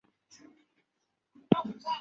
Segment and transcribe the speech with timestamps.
[0.31, 1.89] 现已被撤销。